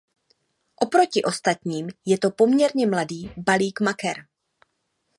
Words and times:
Oproti 0.75 1.23
ostatním 1.23 1.89
je 2.05 2.17
to 2.17 2.31
poměrně 2.31 2.87
mladý 2.87 3.29
balík 3.37 3.81
maker. 3.81 4.25